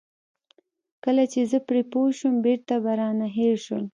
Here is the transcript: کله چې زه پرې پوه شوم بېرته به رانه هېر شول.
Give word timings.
کله 1.03 1.23
چې 1.31 1.39
زه 1.51 1.57
پرې 1.67 1.81
پوه 1.91 2.09
شوم 2.17 2.35
بېرته 2.45 2.75
به 2.83 2.91
رانه 2.99 3.27
هېر 3.37 3.55
شول. 3.65 3.85